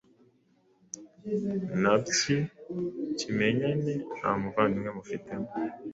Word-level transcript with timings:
Nabyi 1.81 2.37
kimenyane 3.17 3.93
nta 4.17 4.31
muvandimwe 4.41 4.89
mufitemo 4.97 5.49